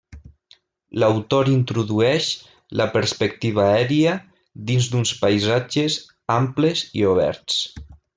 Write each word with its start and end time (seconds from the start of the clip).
L'autor 1.01 1.49
introdueix 1.55 2.29
la 2.81 2.87
perspectiva 2.95 3.65
aèria 3.73 4.15
dins 4.71 4.87
d'uns 4.95 5.13
paisatges 5.23 5.99
amples 6.37 6.83
i 7.03 7.07
oberts. 7.13 7.61